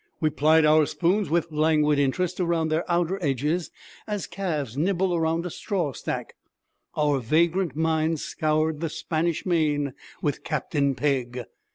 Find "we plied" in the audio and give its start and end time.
0.19-0.65